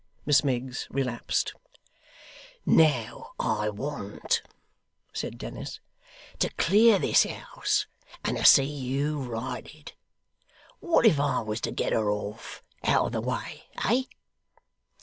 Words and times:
Miss 0.25 0.43
Miggs 0.43 0.87
relapsed. 0.89 1.53
'Now 2.65 3.33
I 3.39 3.69
want,' 3.69 4.41
said 5.13 5.37
Dennis, 5.37 5.79
'to 6.39 6.49
clear 6.55 6.97
this 6.97 7.21
house, 7.25 7.85
and 8.23 8.35
to 8.35 8.43
see 8.43 8.63
you 8.63 9.21
righted. 9.21 9.93
What 10.79 11.05
if 11.05 11.19
I 11.19 11.41
was 11.41 11.61
to 11.61 11.71
get 11.71 11.93
her 11.93 12.09
off, 12.09 12.63
out 12.83 13.05
of 13.05 13.11
the 13.11 13.21
way, 13.21 13.65
eh? 13.85 14.05